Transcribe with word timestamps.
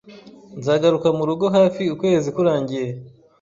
Nzagaruka 0.59 1.07
murugo 1.17 1.45
hafi 1.57 1.83
ukwezi 1.93 2.29
kurangiye. 2.35 2.89